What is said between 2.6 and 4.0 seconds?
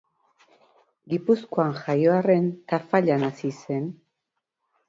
Tafallan hazi zen.